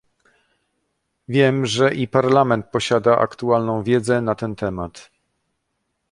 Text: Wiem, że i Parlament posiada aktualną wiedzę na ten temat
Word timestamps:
Wiem, 1.27 1.65
że 1.65 1.93
i 1.95 2.07
Parlament 2.07 2.65
posiada 2.71 3.17
aktualną 3.19 3.83
wiedzę 3.83 4.21
na 4.21 4.35
ten 4.35 4.55
temat 4.55 5.09